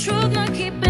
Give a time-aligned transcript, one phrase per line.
[0.00, 0.89] truth, not keeping.